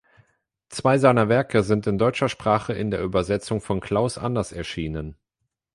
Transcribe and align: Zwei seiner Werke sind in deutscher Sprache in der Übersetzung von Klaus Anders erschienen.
Zwei 0.69 0.97
seiner 0.97 1.29
Werke 1.29 1.61
sind 1.61 1.85
in 1.85 1.99
deutscher 1.99 2.27
Sprache 2.27 2.73
in 2.73 2.89
der 2.89 3.03
Übersetzung 3.03 3.61
von 3.61 3.79
Klaus 3.81 4.17
Anders 4.17 4.51
erschienen. 4.51 5.15